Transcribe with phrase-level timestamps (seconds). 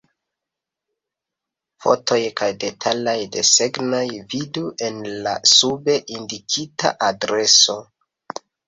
[1.85, 4.03] Fotoj kaj detalaj desegnoj
[4.35, 7.83] vidu en la sube indikita adreso.